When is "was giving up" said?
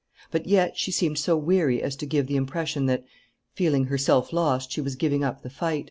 4.81-5.43